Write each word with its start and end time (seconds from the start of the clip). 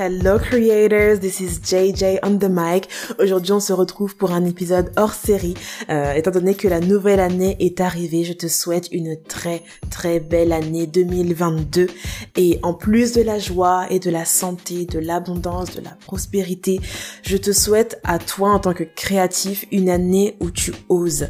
Hello 0.00 0.38
creators, 0.38 1.18
this 1.18 1.40
is 1.40 1.58
JJ 1.58 2.20
on 2.22 2.38
the 2.38 2.48
mic. 2.48 2.88
Aujourd'hui, 3.18 3.50
on 3.50 3.58
se 3.58 3.72
retrouve 3.72 4.14
pour 4.14 4.30
un 4.30 4.44
épisode 4.44 4.92
hors 4.96 5.12
série. 5.12 5.54
Euh, 5.90 6.12
étant 6.12 6.30
donné 6.30 6.54
que 6.54 6.68
la 6.68 6.78
nouvelle 6.78 7.18
année 7.18 7.56
est 7.58 7.80
arrivée, 7.80 8.22
je 8.22 8.32
te 8.32 8.46
souhaite 8.46 8.88
une 8.92 9.20
très 9.20 9.64
très 9.90 10.20
belle 10.20 10.52
année 10.52 10.86
2022. 10.86 11.88
Et 12.36 12.60
en 12.62 12.74
plus 12.74 13.12
de 13.12 13.22
la 13.22 13.40
joie 13.40 13.88
et 13.90 13.98
de 13.98 14.08
la 14.08 14.24
santé, 14.24 14.86
de 14.86 15.00
l'abondance, 15.00 15.74
de 15.74 15.80
la 15.80 15.96
prospérité, 16.06 16.80
je 17.24 17.36
te 17.36 17.50
souhaite 17.50 18.00
à 18.04 18.20
toi 18.20 18.52
en 18.52 18.60
tant 18.60 18.74
que 18.74 18.84
créatif 18.84 19.64
une 19.72 19.90
année 19.90 20.36
où 20.38 20.52
tu 20.52 20.72
oses 20.88 21.26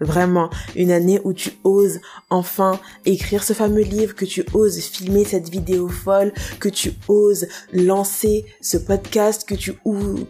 Vraiment, 0.00 0.48
une 0.76 0.92
année 0.92 1.20
où 1.24 1.32
tu 1.32 1.50
oses 1.64 2.00
enfin 2.30 2.78
écrire 3.04 3.42
ce 3.42 3.52
fameux 3.52 3.82
livre, 3.82 4.14
que 4.14 4.24
tu 4.24 4.44
oses 4.54 4.78
filmer 4.78 5.24
cette 5.24 5.48
vidéo 5.48 5.88
folle, 5.88 6.32
que 6.60 6.68
tu 6.68 6.92
oses 7.08 7.48
lancer 7.72 8.44
ce 8.60 8.76
podcast, 8.76 9.48
que 9.48 9.54
tu, 9.54 9.74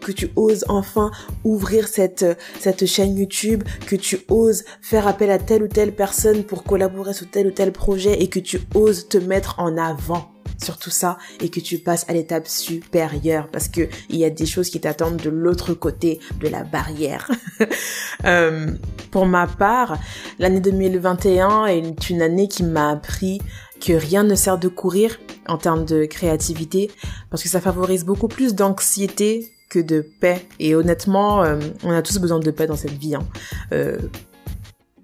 que 0.01 0.11
tu 0.11 0.31
oses 0.35 0.65
enfin 0.69 1.11
ouvrir 1.43 1.87
cette, 1.87 2.25
cette 2.59 2.85
chaîne 2.85 3.15
YouTube, 3.15 3.63
que 3.85 3.95
tu 3.95 4.19
oses 4.27 4.63
faire 4.81 5.07
appel 5.07 5.29
à 5.29 5.37
telle 5.37 5.63
ou 5.63 5.67
telle 5.67 5.93
personne 5.93 6.43
pour 6.43 6.63
collaborer 6.63 7.13
sur 7.13 7.29
tel 7.29 7.47
ou 7.47 7.51
tel 7.51 7.71
projet 7.71 8.21
et 8.21 8.27
que 8.27 8.39
tu 8.39 8.59
oses 8.73 9.07
te 9.07 9.17
mettre 9.17 9.59
en 9.59 9.77
avant 9.77 10.38
sur 10.63 10.77
tout 10.77 10.89
ça 10.89 11.17
et 11.41 11.49
que 11.49 11.59
tu 11.59 11.77
passes 11.77 12.05
à 12.09 12.13
l'étape 12.13 12.47
supérieure 12.47 13.47
parce 13.51 13.67
que 13.67 13.87
il 14.09 14.17
y 14.17 14.25
a 14.25 14.29
des 14.29 14.45
choses 14.45 14.69
qui 14.69 14.79
t'attendent 14.79 15.17
de 15.17 15.29
l'autre 15.29 15.73
côté 15.73 16.19
de 16.39 16.47
la 16.47 16.63
barrière. 16.63 17.29
euh, 18.25 18.71
pour 19.11 19.25
ma 19.25 19.47
part, 19.47 19.97
l'année 20.37 20.59
2021 20.59 21.65
est 21.67 22.09
une 22.09 22.21
année 22.21 22.47
qui 22.47 22.63
m'a 22.63 22.91
appris 22.91 23.41
que 23.79 23.93
rien 23.93 24.23
ne 24.23 24.35
sert 24.35 24.57
de 24.57 24.67
courir 24.67 25.19
en 25.47 25.57
termes 25.57 25.85
de 25.85 26.05
créativité 26.05 26.91
parce 27.29 27.41
que 27.41 27.49
ça 27.49 27.61
favorise 27.61 28.03
beaucoup 28.03 28.27
plus 28.27 28.53
d'anxiété 28.53 29.51
que 29.69 29.79
de 29.79 30.01
paix. 30.01 30.45
Et 30.59 30.75
honnêtement, 30.75 31.43
euh, 31.43 31.59
on 31.83 31.91
a 31.91 32.01
tous 32.01 32.17
besoin 32.17 32.39
de 32.39 32.51
paix 32.51 32.67
dans 32.67 32.75
cette 32.75 32.97
vie. 32.97 33.15
Hein. 33.15 33.25
Euh, 33.71 33.97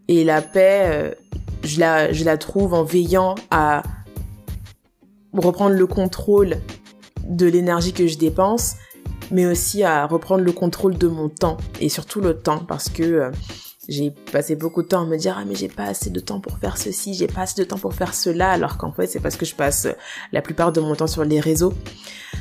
et 0.07 0.23
la 0.23 0.41
paix, 0.41 1.15
je 1.63 1.79
la 1.79 2.37
trouve 2.37 2.75
en 2.75 2.83
veillant 2.83 3.35
à 3.49 3.81
reprendre 5.35 5.75
le 5.75 5.87
contrôle 5.87 6.57
de 7.27 7.45
l'énergie 7.45 7.93
que 7.93 8.07
je 8.07 8.17
dépense, 8.17 8.75
mais 9.31 9.45
aussi 9.45 9.83
à 9.83 10.05
reprendre 10.05 10.43
le 10.43 10.51
contrôle 10.51 10.97
de 10.97 11.07
mon 11.07 11.29
temps 11.29 11.57
et 11.81 11.89
surtout 11.89 12.21
le 12.21 12.37
temps 12.37 12.59
parce 12.59 12.89
que 12.89 13.03
euh, 13.03 13.31
j'ai 13.87 14.11
passé 14.31 14.55
beaucoup 14.55 14.81
de 14.81 14.87
temps 14.87 15.01
à 15.01 15.05
me 15.05 15.17
dire 15.17 15.35
ah 15.37 15.43
mais 15.47 15.55
j'ai 15.55 15.67
pas 15.67 15.85
assez 15.85 16.09
de 16.09 16.19
temps 16.19 16.39
pour 16.39 16.57
faire 16.57 16.77
ceci, 16.77 17.13
j'ai 17.13 17.27
pas 17.27 17.41
assez 17.41 17.61
de 17.61 17.67
temps 17.67 17.77
pour 17.77 17.93
faire 17.93 18.13
cela 18.13 18.51
alors 18.51 18.77
qu'en 18.77 18.91
fait 18.91 19.07
c'est 19.07 19.19
parce 19.19 19.35
que 19.35 19.45
je 19.45 19.55
passe 19.55 19.87
la 20.31 20.41
plupart 20.41 20.71
de 20.71 20.81
mon 20.81 20.95
temps 20.95 21.07
sur 21.07 21.23
les 21.23 21.39
réseaux. 21.39 21.73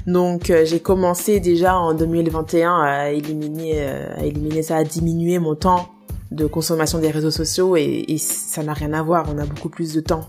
Donc 0.06 0.50
euh, 0.50 0.64
j'ai 0.64 0.80
commencé 0.80 1.40
déjà 1.40 1.76
en 1.76 1.94
2021 1.94 2.80
à 2.80 3.10
éliminer 3.10 3.74
euh, 3.76 4.14
à 4.16 4.24
éliminer 4.24 4.62
ça 4.62 4.76
à 4.76 4.84
diminuer 4.84 5.38
mon 5.38 5.54
temps 5.54 5.93
de 6.34 6.46
consommation 6.46 6.98
des 6.98 7.10
réseaux 7.10 7.30
sociaux 7.30 7.76
et, 7.76 8.16
ça 8.18 8.62
n'a 8.62 8.74
rien 8.74 8.92
à 8.92 9.02
voir. 9.02 9.26
On 9.34 9.38
a 9.38 9.46
beaucoup 9.46 9.68
plus 9.68 9.94
de 9.94 10.00
temps. 10.00 10.28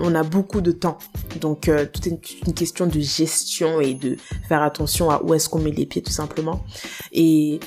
On 0.00 0.14
a 0.14 0.22
beaucoup 0.22 0.60
de 0.60 0.72
temps. 0.72 0.98
Donc 1.40 1.68
euh, 1.68 1.86
tout 1.90 2.06
est 2.08 2.18
une, 2.46 2.54
question 2.54 2.86
de 2.86 3.00
gestion 3.00 3.80
et 3.80 3.94
de 3.94 4.16
faire 4.48 4.62
attention 4.62 5.10
à 5.10 5.22
où 5.22 5.34
est-ce 5.34 5.48
qu'on 5.48 5.58
met 5.58 5.70
les 5.70 5.86
pieds 5.86 6.02
tout 6.02 6.12
simplement. 6.12 6.64
Et 7.12 7.60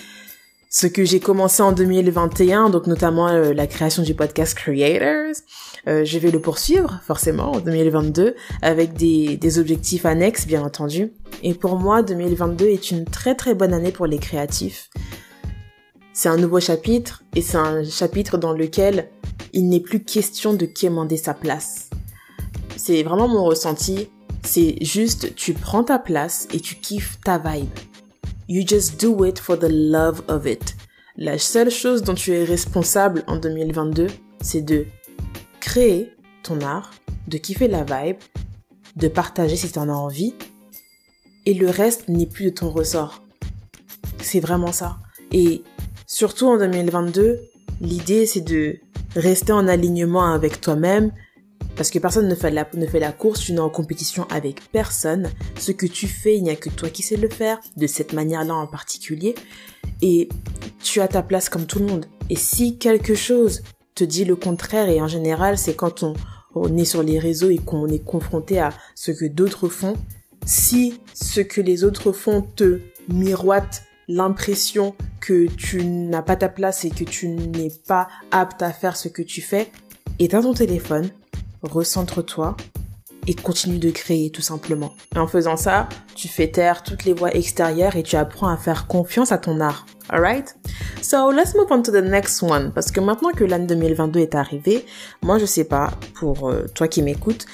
ce 0.69 0.87
que 0.87 1.05
j'ai 1.05 1.19
commencé 1.19 1.63
en 1.63 1.71
2021, 1.71 2.69
donc 2.69 2.87
notamment 2.87 3.29
euh, 3.29 3.53
la 3.53 3.67
création 3.67 4.03
du 4.03 4.13
podcast 4.13 4.53
Creators, 4.55 5.35
euh, 5.87 6.03
je 6.03 6.19
vais 6.19 6.31
le 6.31 6.39
poursuivre 6.39 6.99
forcément 7.05 7.53
en 7.53 7.59
2022 7.59 8.35
avec 8.61 8.93
des, 8.93 9.37
des 9.37 9.59
objectifs 9.59 10.05
annexes 10.05 10.45
bien 10.45 10.63
entendu. 10.63 11.13
Et 11.43 11.53
pour 11.53 11.77
moi, 11.77 12.03
2022 12.03 12.65
est 12.65 12.91
une 12.91 13.05
très 13.05 13.35
très 13.35 13.55
bonne 13.55 13.73
année 13.73 13.91
pour 13.91 14.07
les 14.07 14.19
créatifs 14.19 14.89
c'est 16.17 16.29
un 16.29 16.37
nouveau 16.37 16.59
chapitre 16.59 17.21
et 17.35 17.43
c'est 17.43 17.59
un 17.59 17.83
chapitre 17.83 18.39
dans 18.39 18.51
lequel 18.51 19.11
il 19.53 19.69
n'est 19.69 19.79
plus 19.79 20.03
question 20.03 20.55
de 20.55 20.65
quémander 20.65 21.15
sa 21.15 21.35
place. 21.35 21.91
C'est 22.75 23.03
vraiment 23.03 23.27
mon 23.27 23.43
ressenti. 23.43 24.09
C'est 24.41 24.83
juste, 24.83 25.35
tu 25.35 25.53
prends 25.53 25.83
ta 25.83 25.99
place 25.99 26.47
et 26.51 26.59
tu 26.59 26.73
kiffes 26.73 27.19
ta 27.23 27.37
vibe. 27.37 27.69
You 28.49 28.63
just 28.65 28.99
do 28.99 29.25
it 29.25 29.37
for 29.37 29.59
the 29.59 29.69
love 29.69 30.23
of 30.27 30.47
it. 30.47 30.75
La 31.17 31.37
seule 31.37 31.69
chose 31.69 32.01
dont 32.01 32.15
tu 32.15 32.33
es 32.33 32.43
responsable 32.43 33.23
en 33.27 33.37
2022, 33.37 34.07
c'est 34.41 34.63
de 34.63 34.87
créer 35.59 36.15
ton 36.41 36.61
art, 36.61 36.95
de 37.27 37.37
kiffer 37.37 37.67
la 37.67 37.83
vibe, 37.83 38.17
de 38.95 39.07
partager 39.07 39.55
si 39.55 39.71
tu 39.71 39.77
en 39.77 39.87
as 39.87 39.93
envie, 39.93 40.33
et 41.45 41.53
le 41.53 41.69
reste 41.69 42.07
n'est 42.07 42.25
plus 42.25 42.45
de 42.45 42.49
ton 42.49 42.71
ressort. 42.71 43.21
C'est 44.19 44.39
vraiment 44.39 44.71
ça. 44.71 44.97
Et 45.31 45.61
Surtout 46.09 46.47
en 46.47 46.57
2022, 46.57 47.41
l'idée 47.81 48.25
c'est 48.25 48.41
de 48.41 48.79
rester 49.13 49.51
en 49.51 49.67
alignement 49.67 50.31
avec 50.31 50.61
toi-même 50.61 51.11
parce 51.75 51.91
que 51.91 51.99
personne 51.99 52.29
ne 52.29 52.33
fait, 52.33 52.49
la, 52.49 53.11
course, 53.11 53.41
tu 53.41 53.51
n'es 53.51 53.59
en 53.59 53.69
compétition 53.69 54.25
avec 54.31 54.61
personne. 54.71 55.29
Ce 55.59 55.73
que 55.73 55.85
tu 55.85 56.07
fais, 56.07 56.37
il 56.37 56.43
n'y 56.43 56.49
a 56.49 56.55
que 56.55 56.69
toi 56.69 56.89
qui 56.89 57.03
sais 57.03 57.17
le 57.17 57.29
faire, 57.29 57.59
de 57.75 57.85
cette 57.87 58.13
manière-là 58.13 58.55
en 58.55 58.67
particulier. 58.67 59.35
Et 60.01 60.29
tu 60.81 61.01
as 61.01 61.09
ta 61.09 61.21
place 61.21 61.49
comme 61.49 61.65
tout 61.65 61.79
le 61.79 61.85
monde. 61.85 62.05
Et 62.29 62.37
si 62.37 62.77
quelque 62.77 63.13
chose 63.13 63.61
te 63.93 64.05
dit 64.05 64.23
le 64.23 64.37
contraire, 64.37 64.87
et 64.87 65.01
en 65.01 65.09
général 65.09 65.57
c'est 65.57 65.75
quand 65.75 66.03
on, 66.03 66.13
on 66.55 66.77
est 66.77 66.85
sur 66.85 67.03
les 67.03 67.19
réseaux 67.19 67.49
et 67.49 67.57
qu'on 67.57 67.87
est 67.87 68.03
confronté 68.03 68.59
à 68.59 68.69
ce 68.95 69.11
que 69.11 69.25
d'autres 69.25 69.67
font, 69.67 69.97
si 70.45 71.01
ce 71.13 71.41
que 71.41 71.59
les 71.59 71.83
autres 71.83 72.13
font 72.13 72.43
te 72.43 72.79
miroite 73.09 73.83
l'impression 74.07 74.95
que 75.19 75.47
tu 75.47 75.83
n'as 75.83 76.21
pas 76.21 76.35
ta 76.35 76.49
place 76.49 76.85
et 76.85 76.89
que 76.89 77.03
tu 77.03 77.27
n'es 77.27 77.71
pas 77.87 78.07
apte 78.31 78.61
à 78.61 78.71
faire 78.71 78.95
ce 78.95 79.07
que 79.07 79.21
tu 79.21 79.41
fais, 79.41 79.71
éteins 80.19 80.41
ton 80.41 80.53
téléphone, 80.53 81.09
recentre-toi 81.63 82.55
et 83.27 83.33
continue 83.33 83.77
de 83.77 83.91
créer 83.91 84.29
tout 84.31 84.41
simplement. 84.41 84.93
Et 85.15 85.19
en 85.19 85.27
faisant 85.27 85.57
ça, 85.57 85.89
tu 86.15 86.29
fais 86.29 86.47
taire 86.47 86.81
toutes 86.81 87.03
les 87.03 87.13
voix 87.13 87.35
extérieures 87.35 87.97
et 87.97 88.03
tu 88.03 88.15
apprends 88.15 88.47
à 88.47 88.55
faire 88.55 88.87
confiance 88.87 89.33
à 89.33 89.37
ton 89.37 89.59
art. 89.59 89.85
Alright? 90.09 90.55
So 91.01 91.31
let's 91.31 91.53
move 91.53 91.67
on 91.69 91.81
to 91.81 91.91
the 91.91 92.03
next 92.03 92.41
one. 92.41 92.71
Parce 92.73 92.91
que 92.91 93.01
maintenant 93.01 93.31
que 93.31 93.43
l'année 93.43 93.67
2022 93.67 94.21
est 94.21 94.35
arrivée, 94.35 94.85
moi 95.21 95.37
je 95.37 95.45
sais 95.45 95.65
pas, 95.65 95.91
pour 96.15 96.49
euh, 96.49 96.65
toi 96.73 96.87
qui 96.87 97.01
m'écoutes, 97.01 97.45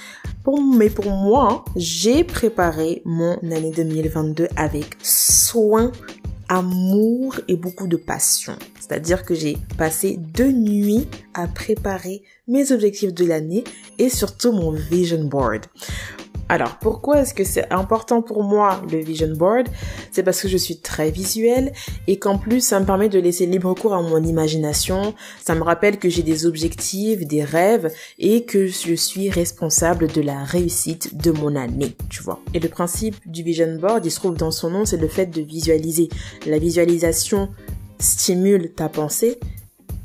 mais 0.78 0.90
pour 0.90 1.10
moi, 1.10 1.64
j'ai 1.76 2.24
préparé 2.24 3.02
mon 3.06 3.38
année 3.44 3.72
2022 3.72 4.50
avec 4.56 4.98
soin 5.02 5.92
amour 6.54 7.40
et 7.48 7.56
beaucoup 7.56 7.88
de 7.88 7.98
passion. 7.98 8.56
C'est-à-dire 8.80 9.26
que 9.26 9.34
j'ai 9.34 9.58
passé 9.78 10.18
deux 10.18 10.52
nuits 10.52 11.08
à 11.34 11.48
préparer 11.48 12.22
mes 12.48 12.72
objectifs 12.72 13.14
de 13.14 13.26
l'année 13.26 13.64
et 13.98 14.10
surtout 14.10 14.52
mon 14.52 14.72
vision 14.72 15.24
board. 15.24 15.66
Alors, 16.50 16.78
pourquoi 16.80 17.22
est-ce 17.22 17.34
que 17.34 17.44
c'est 17.44 17.72
important 17.72 18.22
pour 18.22 18.44
moi 18.44 18.82
le 18.92 19.00
vision 19.00 19.34
board? 19.34 19.70
C'est 20.12 20.24
parce 20.24 20.42
que 20.42 20.48
je 20.48 20.58
suis 20.58 20.78
très 20.78 21.10
visuelle 21.10 21.74
et 22.08 22.20
qu'en 22.20 22.38
plus, 22.38 22.62
ça 22.62 22.80
me 22.80 22.86
permet 22.86 23.10
de 23.10 23.20
laisser 23.20 23.46
libre 23.46 23.74
cours 23.74 23.94
à 23.94 24.02
mon 24.02 24.22
imagination. 24.24 25.16
Ça 25.44 25.56
me 25.56 25.64
rappelle 25.64 25.98
que 25.98 26.10
j'ai 26.10 26.24
des 26.24 26.46
objectifs, 26.46 27.26
des 27.26 27.44
rêves 27.44 27.92
et 28.20 28.44
que 28.44 28.68
je 28.68 28.94
suis 28.94 29.30
responsable 29.30 30.08
de 30.08 30.22
la 30.22 30.44
réussite 30.44 31.18
de 31.18 31.32
mon 31.32 31.56
année, 31.56 31.96
tu 32.10 32.22
vois. 32.22 32.40
Et 32.54 32.60
le 32.60 32.70
principe 32.70 33.16
du 33.26 33.42
vision 33.42 33.76
board, 33.80 34.06
il 34.06 34.12
se 34.12 34.20
trouve 34.20 34.36
dans 34.36 34.52
son 34.52 34.70
nom, 34.70 34.86
c'est 34.86 34.98
le 34.98 35.08
fait 35.08 35.28
de 35.28 35.42
visualiser. 35.42 36.10
La 36.46 36.60
visualisation 36.60 37.50
stimule 38.00 38.74
ta 38.74 38.90
pensée 38.90 39.40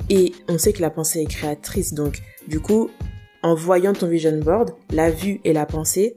et 0.09 0.33
on 0.49 0.57
sait 0.57 0.73
que 0.73 0.83
la 0.83 0.91
pensée 0.91 1.21
est 1.21 1.27
créatrice, 1.27 1.93
donc 1.93 2.23
du 2.47 2.61
coup, 2.61 2.91
en 3.43 3.55
voyant 3.55 3.93
ton 3.93 4.09
vision 4.09 4.39
board, 4.39 4.75
la 4.91 5.11
vue 5.11 5.41
et 5.45 5.53
la 5.53 5.67
pensée 5.67 6.17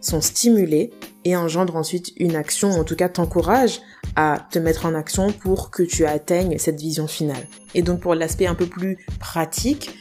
sont 0.00 0.20
stimulées 0.20 0.90
et 1.24 1.36
engendrent 1.36 1.76
ensuite 1.76 2.12
une 2.16 2.36
action, 2.36 2.70
en 2.70 2.84
tout 2.84 2.96
cas 2.96 3.08
t'encouragent 3.08 3.80
à 4.14 4.38
te 4.50 4.58
mettre 4.58 4.86
en 4.86 4.94
action 4.94 5.32
pour 5.32 5.70
que 5.70 5.82
tu 5.82 6.06
atteignes 6.06 6.58
cette 6.58 6.80
vision 6.80 7.06
finale. 7.06 7.46
Et 7.74 7.82
donc 7.82 8.00
pour 8.00 8.14
l'aspect 8.14 8.46
un 8.46 8.54
peu 8.54 8.66
plus 8.66 8.98
pratique, 9.18 9.98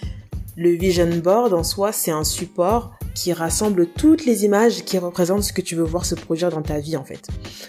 le 0.56 0.70
vision 0.70 1.10
board 1.18 1.54
en 1.54 1.64
soi, 1.64 1.92
c'est 1.92 2.12
un 2.12 2.24
support 2.24 2.98
qui 3.16 3.34
rassemble 3.34 3.88
toutes 3.88 4.26
les 4.26 4.46
images 4.46 4.84
qui 4.84 5.00
représentent 5.00 5.44
ce 5.44 5.54
que 5.54 5.62
tu 5.62 5.76
veux 5.76 5.84
voir 5.84 6.06
se 6.06 6.14
produire 6.14 6.50
dans 6.50 6.62
ta 6.62 6.78
vie 6.80 6.98
en 6.98 7.04
fait. 7.04 7.28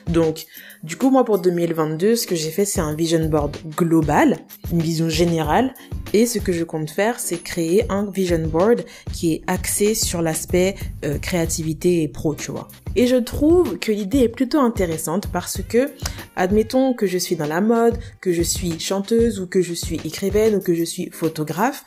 Donc, 0.09 0.45
du 0.83 0.97
coup, 0.97 1.11
moi 1.11 1.25
pour 1.25 1.39
2022, 1.39 2.17
ce 2.17 2.27
que 2.27 2.35
j'ai 2.35 2.51
fait, 2.51 2.67
c'est 2.67 2.81
un 2.81 2.95
vision 2.95 3.25
board 3.27 3.57
global, 3.77 4.37
une 4.73 4.83
vision 4.83 5.09
générale, 5.09 5.73
et 6.13 6.27
ce 6.27 6.39
que 6.39 6.53
je 6.53 6.65
compte 6.65 6.91
faire, 6.91 7.19
c'est 7.19 7.39
créer 7.39 7.85
un 7.91 8.11
vision 8.11 8.47
board 8.47 8.85
qui 9.13 9.35
est 9.35 9.43
axé 9.47 9.95
sur 9.95 10.23
l'aspect 10.23 10.75
euh, 11.05 11.19
créativité 11.19 12.03
et 12.03 12.09
pro, 12.09 12.35
tu 12.35 12.51
vois. 12.51 12.69
Et 12.95 13.07
je 13.07 13.17
trouve 13.17 13.79
que 13.79 13.93
l'idée 13.93 14.21
est 14.21 14.29
plutôt 14.29 14.61
intéressante 14.61 15.29
parce 15.33 15.61
que, 15.69 15.91
admettons 16.37 16.94
que 16.94 17.06
je 17.06 17.19
suis 17.19 17.35
dans 17.35 17.47
la 17.47 17.61
mode, 17.61 17.99
que 18.21 18.33
je 18.33 18.43
suis 18.43 18.79
chanteuse 18.79 19.41
ou 19.41 19.47
que 19.47 19.62
je 19.62 19.75
suis 19.75 19.97
écrivaine 20.05 20.55
ou 20.55 20.61
que 20.61 20.75
je 20.75 20.85
suis 20.85 21.11
photographe, 21.11 21.85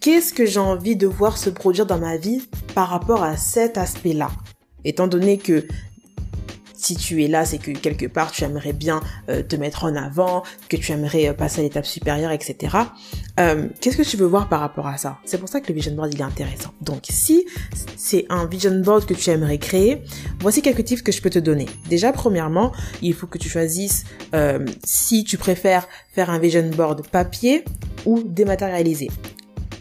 qu'est-ce 0.00 0.34
que 0.34 0.44
j'ai 0.44 0.60
envie 0.60 0.96
de 0.96 1.06
voir 1.06 1.38
se 1.38 1.50
produire 1.50 1.86
dans 1.86 1.98
ma 1.98 2.16
vie 2.16 2.42
par 2.74 2.88
rapport 2.88 3.22
à 3.22 3.36
cet 3.36 3.78
aspect-là? 3.78 4.30
Étant 4.84 5.06
donné 5.06 5.38
que 5.38 5.64
Si 6.82 6.96
tu 6.96 7.22
es 7.22 7.28
là, 7.28 7.44
c'est 7.44 7.58
que 7.58 7.70
quelque 7.70 8.06
part 8.06 8.32
tu 8.32 8.42
aimerais 8.42 8.72
bien 8.72 9.00
euh, 9.28 9.44
te 9.44 9.54
mettre 9.54 9.84
en 9.84 9.94
avant, 9.94 10.42
que 10.68 10.76
tu 10.76 10.90
aimerais 10.90 11.28
euh, 11.28 11.32
passer 11.32 11.60
à 11.60 11.62
l'étape 11.62 11.86
supérieure, 11.86 12.32
etc. 12.32 12.76
Euh, 13.40 13.68
Qu'est-ce 13.80 13.96
que 13.96 14.02
tu 14.02 14.16
veux 14.16 14.26
voir 14.26 14.48
par 14.48 14.60
rapport 14.60 14.86
à 14.86 14.96
ça? 14.96 15.18
C'est 15.24 15.38
pour 15.38 15.48
ça 15.48 15.60
que 15.60 15.68
le 15.68 15.74
vision 15.74 15.94
board 15.94 16.12
il 16.12 16.20
est 16.20 16.24
intéressant. 16.24 16.72
Donc 16.80 17.04
si 17.08 17.46
c'est 17.96 18.26
un 18.28 18.46
vision 18.46 18.78
board 18.80 19.06
que 19.06 19.14
tu 19.14 19.30
aimerais 19.30 19.58
créer, 19.58 20.02
voici 20.40 20.62
quelques 20.62 20.84
tips 20.84 21.02
que 21.02 21.12
je 21.12 21.22
peux 21.22 21.30
te 21.30 21.38
donner. 21.38 21.66
Déjà 21.88 22.12
premièrement, 22.12 22.72
il 23.00 23.14
faut 23.14 23.26
que 23.26 23.38
tu 23.38 23.48
choisisses 23.48 24.04
euh, 24.34 24.64
si 24.84 25.24
tu 25.24 25.38
préfères 25.38 25.88
faire 26.12 26.30
un 26.30 26.38
vision 26.38 26.68
board 26.76 27.06
papier 27.08 27.64
ou 28.04 28.22
dématérialisé 28.22 29.08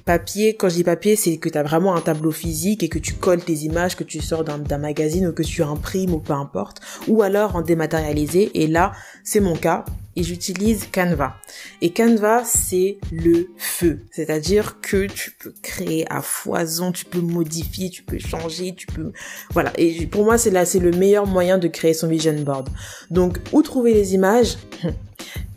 papier, 0.05 0.55
quand 0.55 0.69
je 0.69 0.75
dis 0.75 0.83
papier, 0.83 1.15
c'est 1.15 1.37
que 1.37 1.49
tu 1.49 1.57
as 1.57 1.63
vraiment 1.63 1.95
un 1.95 2.01
tableau 2.01 2.31
physique 2.31 2.83
et 2.83 2.89
que 2.89 2.99
tu 2.99 3.13
colles 3.13 3.43
tes 3.43 3.53
images 3.53 3.95
que 3.95 4.03
tu 4.03 4.21
sors 4.21 4.43
d'un 4.43 4.77
magazine 4.77 5.27
ou 5.27 5.33
que 5.33 5.43
tu 5.43 5.63
imprimes 5.63 6.13
ou 6.13 6.19
peu 6.19 6.33
importe, 6.33 6.81
ou 7.07 7.21
alors 7.21 7.55
en 7.55 7.61
dématérialisé. 7.61 8.51
Et 8.53 8.67
là, 8.67 8.93
c'est 9.23 9.39
mon 9.39 9.55
cas 9.55 9.85
et 10.15 10.23
j'utilise 10.23 10.87
Canva. 10.91 11.35
Et 11.81 11.91
Canva, 11.91 12.43
c'est 12.45 12.97
le 13.11 13.49
feu. 13.57 13.99
C'est-à-dire 14.11 14.81
que 14.81 15.07
tu 15.07 15.31
peux 15.31 15.53
créer 15.61 16.05
à 16.11 16.21
foison, 16.21 16.91
tu 16.91 17.05
peux 17.05 17.21
modifier, 17.21 17.89
tu 17.89 18.03
peux 18.03 18.19
changer, 18.19 18.75
tu 18.75 18.87
peux, 18.87 19.11
voilà. 19.51 19.71
Et 19.77 20.05
pour 20.07 20.25
moi, 20.25 20.37
c'est 20.37 20.51
là, 20.51 20.65
c'est 20.65 20.79
le 20.79 20.91
meilleur 20.91 21.27
moyen 21.27 21.57
de 21.57 21.67
créer 21.67 21.93
son 21.93 22.07
vision 22.07 22.35
board. 22.41 22.69
Donc, 23.09 23.37
où 23.51 23.61
trouver 23.61 23.93
les 23.93 24.13
images? 24.13 24.57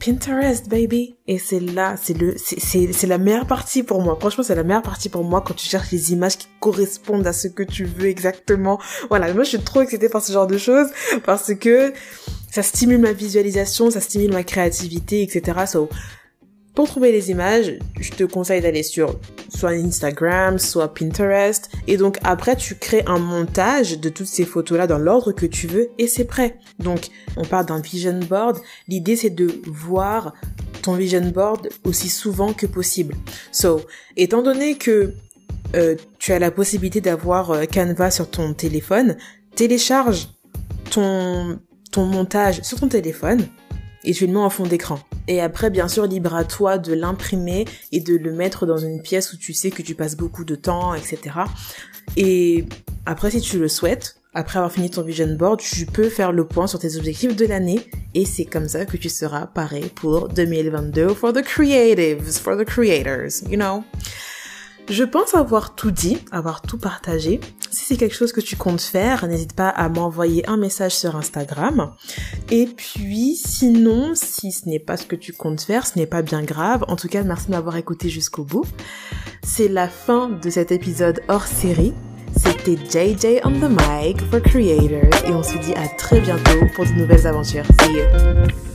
Pinterest, 0.05 0.69
baby. 0.69 1.17
Et 1.27 1.39
c'est 1.39 1.61
là, 1.61 1.95
c'est 1.97 2.13
le, 2.19 2.35
c'est, 2.37 3.07
la 3.07 3.17
meilleure 3.17 3.47
partie 3.47 3.83
pour 3.83 4.03
moi. 4.03 4.17
Franchement, 4.21 4.45
c'est 4.45 4.55
la 4.55 4.63
meilleure 4.63 4.83
partie 4.83 5.09
pour 5.09 5.25
moi 5.25 5.41
quand 5.41 5.55
tu 5.55 5.67
cherches 5.67 5.91
les 5.93 6.13
images 6.13 6.37
qui 6.37 6.47
correspondent 6.61 7.27
à 7.27 7.33
ce 7.33 7.49
que 7.49 7.63
tu 7.63 7.87
veux 7.87 8.09
exactement. 8.09 8.79
Voilà. 9.09 9.33
Moi, 9.33 9.45
je 9.45 9.51
suis 9.51 9.61
trop 9.61 9.81
excitée 9.81 10.11
par 10.11 10.23
ce 10.23 10.33
genre 10.33 10.47
de 10.47 10.59
choses 10.59 10.89
parce 11.25 11.55
que 11.55 11.95
ça 12.51 12.63
stimule 12.63 12.99
ma 12.99 13.13
visualisation, 13.13 13.91
ça 13.91 14.01
stimule 14.01 14.33
ma 14.33 14.45
créativité, 14.45 15.23
etc. 15.23 15.61
So, 15.67 15.89
pour 16.75 16.89
trouver 16.89 17.13
les 17.13 17.31
images, 17.31 17.79
je 18.01 18.11
te 18.11 18.25
conseille 18.25 18.61
d'aller 18.61 18.83
sur 18.83 19.21
soit 19.49 19.71
Instagram, 19.71 20.59
soit 20.59 20.93
Pinterest. 20.93 21.71
Et 21.87 21.97
donc 21.97 22.19
après, 22.25 22.57
tu 22.57 22.75
crées 22.75 23.05
un 23.07 23.19
montage 23.19 24.01
de 24.01 24.09
toutes 24.09 24.27
ces 24.27 24.45
photos-là 24.45 24.89
dans 24.89 24.99
l'ordre 24.99 25.31
que 25.33 25.47
tu 25.47 25.69
veux 25.69 25.91
et 25.99 26.09
c'est 26.09 26.25
prêt. 26.25 26.59
Donc 26.81 27.09
on 27.37 27.45
parle 27.45 27.67
d'un 27.67 27.81
vision 27.81 28.19
board. 28.19 28.59
L'idée 28.89 29.15
c'est 29.15 29.31
de 29.31 29.61
voir 29.67 30.35
ton 30.83 30.95
vision 30.95 31.23
board 31.31 31.69
aussi 31.85 32.09
souvent 32.09 32.53
que 32.53 32.67
possible. 32.67 33.15
So, 33.53 33.81
étant 34.17 34.43
donné 34.43 34.77
que 34.77 35.15
euh, 35.77 35.95
tu 36.19 36.33
as 36.33 36.39
la 36.39 36.51
possibilité 36.51 37.01
d'avoir 37.01 37.53
euh, 37.53 37.65
Canva 37.67 38.11
sur 38.11 38.31
ton 38.31 38.53
téléphone, 38.53 39.17
télécharge 39.55 40.29
ton, 40.91 41.59
ton 41.91 42.05
montage 42.07 42.63
sur 42.63 42.81
ton 42.81 42.89
téléphone 42.89 43.47
et 44.05 44.13
tu 44.13 44.27
le 44.27 44.33
mets 44.33 44.39
en 44.39 44.51
fond 44.51 44.65
d'écran. 44.65 44.99
Et 45.29 45.41
après, 45.41 45.71
bien 45.71 45.89
sûr, 45.89 46.07
libre 46.07 46.35
à 46.35 46.45
toi 46.45 46.79
de 46.79 46.93
l'imprimer 46.93 47.65
et 47.93 48.01
de 48.01 48.17
le 48.17 48.33
mettre 48.33 48.67
dans 48.67 48.77
une 48.77 49.01
pièce 49.01 49.33
où 49.33 49.37
tu 49.37 49.53
sais 49.53 49.71
que 49.71 49.83
tu 49.83 49.95
passes 49.95 50.17
beaucoup 50.17 50.45
de 50.45 50.55
temps, 50.55 50.95
etc. 50.95 51.19
Et 52.17 52.67
après, 53.07 53.31
si 53.31 53.41
tu 53.41 53.59
le 53.59 53.69
souhaites, 53.69 54.17
après 54.35 54.59
avoir 54.59 54.73
fini 54.73 54.91
ton 54.91 55.03
vision 55.03 55.33
board, 55.35 55.61
tu 55.61 55.87
peux 55.87 56.09
faire 56.09 56.33
le 56.33 56.45
point 56.45 56.67
sur 56.67 56.79
tes 56.79 56.97
objectifs 56.97 57.37
de 57.37 57.47
l'année 57.47 57.81
et 58.15 58.25
c'est 58.25 58.45
comme 58.45 58.69
ça 58.69 58.85
que 58.85 58.97
tu 58.97 59.09
seras 59.09 59.47
paré 59.47 59.83
pour 59.95 60.29
2022 60.29 61.15
for 61.15 61.33
the 61.33 61.43
creatives, 61.43 62.41
for 62.41 62.57
the 62.57 62.65
creators, 62.65 63.43
you 63.49 63.57
know? 63.57 63.85
Je 64.89 65.03
pense 65.03 65.35
avoir 65.35 65.75
tout 65.75 65.91
dit, 65.91 66.19
avoir 66.31 66.61
tout 66.61 66.77
partagé. 66.77 67.41
Si 67.71 67.85
c'est 67.87 67.97
quelque 67.97 68.15
chose 68.15 68.33
que 68.33 68.43
tu 68.43 68.55
comptes 68.57 68.83
faire, 68.83 69.27
n'hésite 69.27 69.55
pas 69.55 69.69
à 69.71 69.89
m'envoyer 69.89 70.47
un 70.49 70.59
message 70.59 70.95
sur 70.95 71.17
Instagram. 71.17 71.93
Et 72.51 72.67
puis, 72.67 73.35
sinon, 73.35 74.13
si 74.15 74.53
ce 74.53 74.69
n'est 74.69 74.79
pas 74.79 74.97
ce 74.99 75.07
que 75.07 75.17
tu 75.17 75.33
comptes 75.33 75.63
faire, 75.63 75.87
ce 75.87 75.99
n'est 75.99 76.07
pas 76.07 76.23
bien 76.23 76.43
grave. 76.43 76.85
En 76.89 76.97
tout 76.97 77.09
cas, 77.09 77.23
merci 77.23 77.47
de 77.47 77.53
m'avoir 77.53 77.77
écouté 77.77 78.11
jusqu'au 78.11 78.45
bout. 78.45 78.67
C'est 79.43 79.69
la 79.69 79.89
fin 79.89 80.29
de 80.29 80.51
cet 80.51 80.71
épisode 80.71 81.23
hors 81.29 81.47
série. 81.47 81.95
C'était 82.37 82.77
JJ 82.77 83.41
on 83.45 83.53
the 83.53 83.71
mic 83.71 84.21
for 84.31 84.43
creators 84.43 85.25
et 85.25 85.33
on 85.33 85.43
se 85.43 85.57
dit 85.59 85.73
à 85.75 85.89
très 85.97 86.21
bientôt 86.21 86.67
pour 86.75 86.85
de 86.85 86.93
nouvelles 86.93 87.27
aventures. 87.27 87.65
See 87.81 87.93
you. 87.93 88.74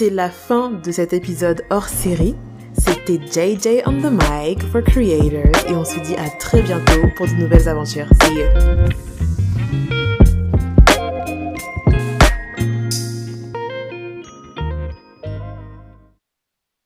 C'est 0.00 0.08
la 0.08 0.30
fin 0.30 0.70
de 0.70 0.92
cet 0.92 1.12
épisode 1.12 1.62
hors 1.68 1.86
série. 1.86 2.34
C'était 2.72 3.18
JJ 3.18 3.82
on 3.84 4.00
the 4.00 4.10
mic 4.10 4.62
for 4.72 4.82
creators 4.82 5.68
et 5.68 5.74
on 5.74 5.84
se 5.84 6.00
dit 6.00 6.14
à 6.14 6.30
très 6.38 6.62
bientôt 6.62 7.06
pour 7.16 7.26
de 7.26 7.34
nouvelles 7.34 7.68
aventures. 7.68 8.08
See 8.22 8.36
you. 8.36 9.09